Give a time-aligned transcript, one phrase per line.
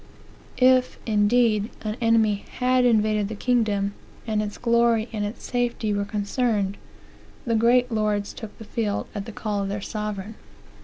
[0.57, 3.91] If, indeed, an enemy had invaded the kingdoms,
[4.25, 6.77] and its glory and its safety were concerned,
[7.45, 10.33] the great lords took the field at the call of their sovereign.